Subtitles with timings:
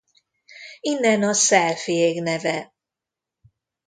[0.79, 2.73] Innen a selfjég neve.